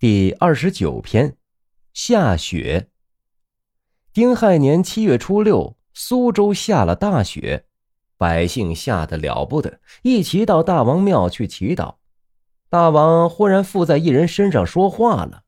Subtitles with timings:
[0.00, 1.36] 第二十九篇，
[1.92, 2.88] 下雪。
[4.14, 7.66] 丁亥年七月初六，苏州下了大雪，
[8.16, 11.96] 百姓吓得了不得，一齐到大王庙去祈祷。
[12.70, 15.42] 大王忽然附在一人身上说话了：“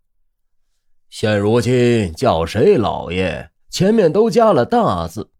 [1.08, 3.52] 现如今叫谁老爷？
[3.70, 5.30] 前面都加了大字，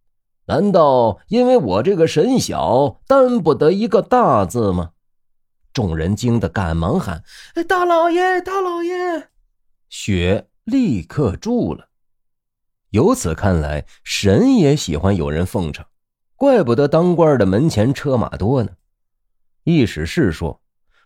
[0.46, 4.91] 难道因为我这个神小，担不得一个大字吗？”
[5.72, 7.22] 众人惊得赶忙喊
[7.68, 9.28] ：“大老爷，大老爷！”
[9.88, 11.88] 雪立刻住了。
[12.90, 15.84] 由此看来，神也喜欢有人奉承，
[16.36, 18.72] 怪不得当官的门前车马多呢。
[19.64, 20.60] 意思是说，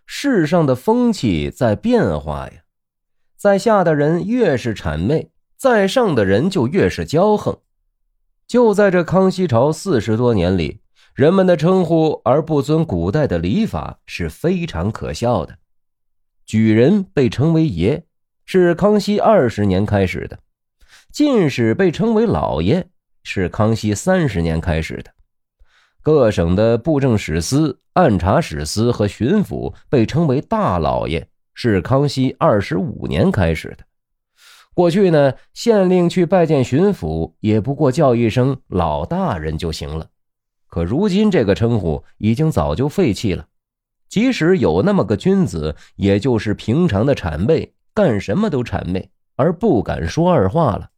[0.04, 2.62] 世上的风气在变化呀，
[3.36, 7.60] 在下的人越是谄媚，在上的人就越是骄横。
[8.46, 10.80] 就在这康熙朝四十多年里。
[11.16, 15.56] 人们的称呼而不遵古代的礼法是非常可笑的。
[16.44, 18.04] 举人被称为爷，
[18.44, 20.36] 是康熙二十年开始的；
[21.10, 22.84] 进士被称为老爷，
[23.22, 25.10] 是康熙三十年开始的；
[26.02, 33.86] 各省的布政使司、按察使司和巡抚被称为大老爷，是康熙二十五年开始的。
[34.74, 40.10] 过去呢，县令去拜见巡抚，也不过叫一声“老大人”就行了。
[40.76, 43.46] 可如今这个称呼已经早就废弃了，
[44.10, 50.90] 即使有那么个君子，也就是平常的谄媚，干什么都谄媚，而不敢说二话了。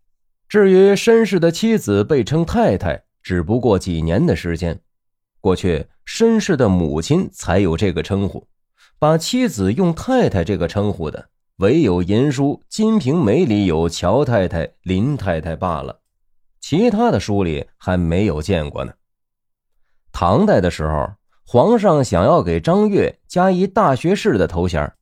[0.48, 4.80] 至于绅士的妻子被称太太，只不过几年的时间。
[5.40, 8.48] 过去绅士的母亲才有这个称呼，
[8.98, 16.00] 把妻子用太太这个称呼的，唯有银书《金瓶梅》里有乔太太、林太太罢了，
[16.60, 18.92] 其他的书里还没有见过呢。
[20.12, 21.10] 唐代的时候，
[21.46, 24.92] 皇上想要给张悦加一大学士的头衔，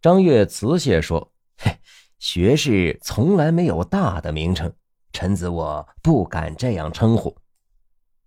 [0.00, 1.76] 张悦辞谢说：“嘿，
[2.18, 4.72] 学士从来没有大的名称，
[5.12, 7.36] 臣子我不敢这样称呼。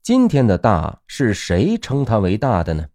[0.01, 2.85] 今天的大是谁称他为大的呢？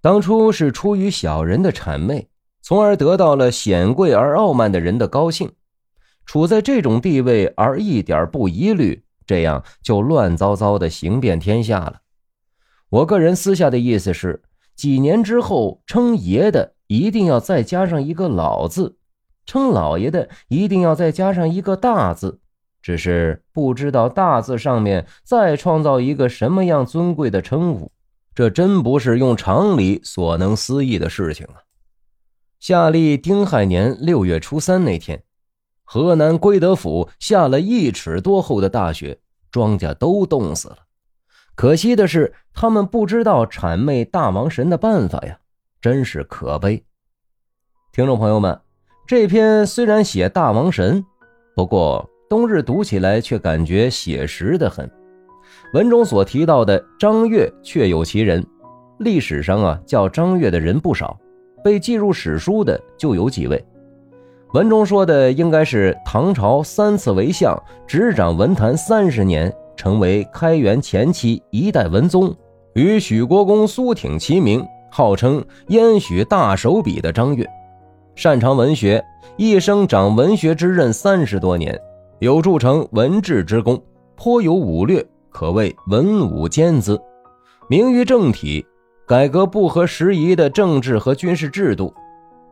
[0.00, 2.28] 当初是出于小人的谄媚，
[2.62, 5.52] 从而得到了显贵而傲慢的人的高兴，
[6.24, 12.00] 处在这种地位而一点不疑虑，这样就乱糟糟的行遍天下了。”
[12.96, 14.42] 我个人私下的意思是，
[14.74, 18.96] 几年之后称爷的一定要再加上一个老字，
[19.44, 22.40] 称老爷的一定要再加上一个大字。
[22.80, 27.92] 只是不知道大字上面再创造一个什么样尊贵的称呼，
[28.34, 31.68] 这真不是用常理所能思议的事情啊！
[32.60, 35.22] 夏历丁亥年六月初三那天，
[35.84, 39.18] 河南归德府下了一尺多厚的大雪，
[39.50, 40.78] 庄稼都冻死了。
[41.56, 45.38] 可惜的是，他们不知道谄媚大王神的办法呀，
[45.80, 46.84] 真是可悲。
[47.94, 48.60] 听众朋友们，
[49.06, 51.02] 这篇虽然写大王神，
[51.54, 54.88] 不过冬日读起来却感觉写实的很。
[55.72, 58.46] 文中所提到的张悦确有其人，
[58.98, 61.18] 历史上啊叫张悦的人不少，
[61.64, 63.64] 被记入史书的就有几位。
[64.52, 69.50] 文中说的应该是唐朝三次为相，执掌文坛三十年。
[69.76, 72.34] 成为开元前期一代文宗，
[72.74, 77.46] 与许国公苏挺齐名，号称燕许大手笔的张悦，
[78.14, 79.04] 擅长文学，
[79.36, 81.78] 一生掌文学之任三十多年，
[82.18, 83.80] 有著成文治之功，
[84.16, 86.98] 颇有武略，可谓文武兼资，
[87.68, 88.64] 名于政体，
[89.06, 91.92] 改革不合时宜的政治和军事制度，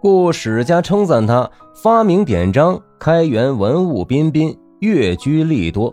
[0.00, 1.50] 故史家称赞他
[1.82, 5.92] 发明典章，开元文物彬彬，乐居利多。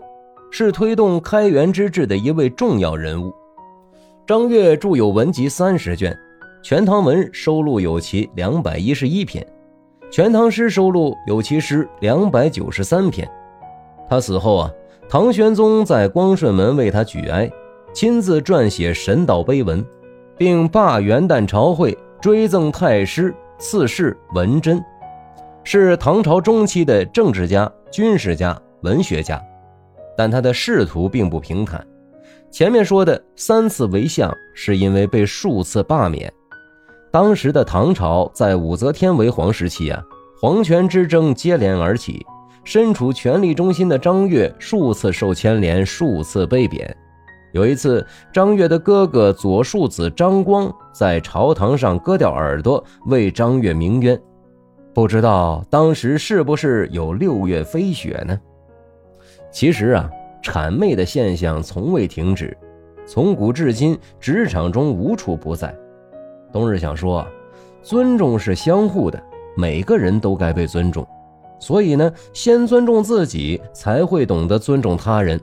[0.54, 3.34] 是推动开元之治的一位重要人物。
[4.26, 6.12] 张悦著有文集三十卷，
[6.62, 9.42] 《全唐文》收录有其两百一十一篇，
[10.10, 13.26] 《全唐诗》收录有其诗两百九十三篇。
[14.10, 14.70] 他死后啊，
[15.08, 17.50] 唐玄宗在光顺门为他举哀，
[17.94, 19.82] 亲自撰写神道碑文，
[20.36, 24.84] 并罢元旦朝会，追赠太师、赐谥文贞，
[25.64, 29.42] 是唐朝中期的政治家、军事家、文学家。
[30.16, 31.86] 但他的仕途并不平坦。
[32.50, 36.32] 前面说的三次为相，是因为被数次罢免。
[37.10, 40.02] 当时的唐朝在武则天为皇时期啊，
[40.40, 42.24] 皇权之争接连而起，
[42.64, 46.94] 身处权力中心的张悦数次受牵连，数次被贬。
[47.52, 54.18] 有一次，张悦的哥哥左庶子张光在朝堂上割掉耳朵，为张悦鸣冤。
[54.94, 58.38] 不知道当时是不是有六月飞雪呢？
[59.52, 60.10] 其实啊，
[60.42, 62.56] 谄媚的现象从未停止，
[63.06, 65.72] 从古至今，职场中无处不在。
[66.50, 67.24] 冬日想说，
[67.82, 69.22] 尊重是相互的，
[69.54, 71.06] 每个人都该被尊重，
[71.60, 75.38] 所以呢，先尊重自己，才会懂得尊重他人。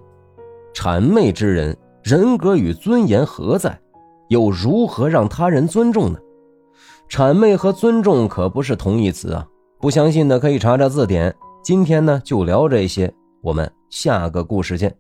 [0.74, 3.80] 谄媚之人，人格与尊严何在？
[4.30, 6.20] 又如何让他人尊重呢？
[7.10, 9.46] 谄媚和尊重可不是同义词啊！
[9.80, 11.34] 不相信的可以查查字典。
[11.64, 13.12] 今天呢，就聊这些，
[13.42, 14.96] 我们下个故事见。